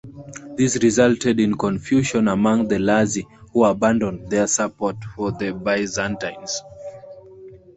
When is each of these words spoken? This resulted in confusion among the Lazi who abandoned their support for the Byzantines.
This 0.57 0.81
resulted 0.81 1.39
in 1.39 1.55
confusion 1.55 2.27
among 2.27 2.67
the 2.67 2.77
Lazi 2.79 3.23
who 3.53 3.65
abandoned 3.65 4.31
their 4.31 4.47
support 4.47 4.95
for 5.15 5.31
the 5.31 5.53
Byzantines. 5.53 6.63